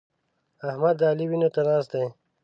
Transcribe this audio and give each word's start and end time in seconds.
احمد 0.69 0.95
د 0.99 1.01
علي 1.09 1.25
وينو 1.29 1.49
ته 1.55 1.61
ناست 1.67 1.89
دی. 1.93 2.05